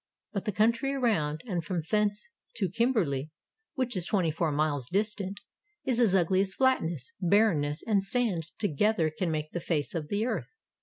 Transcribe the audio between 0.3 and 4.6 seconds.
But the country around, and from thence to Kimberley, which is twenty four